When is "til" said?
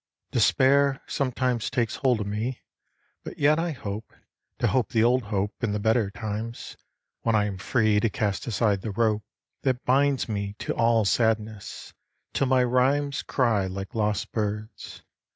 12.33-12.47